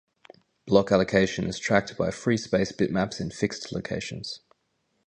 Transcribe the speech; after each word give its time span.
Block 0.65 0.91
allocation 0.91 1.45
is 1.45 1.59
tracked 1.59 1.95
by 1.95 2.09
free 2.09 2.35
space 2.35 2.71
bitmaps 2.71 3.19
in 3.21 3.29
fixed 3.29 3.71
locations. 3.71 4.39